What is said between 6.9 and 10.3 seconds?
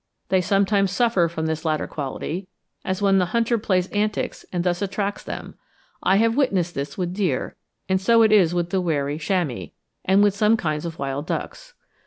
with deer, and so it is with the wary chamois, and